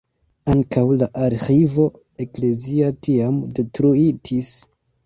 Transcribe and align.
Ankaŭ 0.53 0.85
la 1.01 1.09
arĥivo 1.25 1.87
eklezia 2.27 2.91
tiam 3.05 3.39
detruitis. 3.61 4.55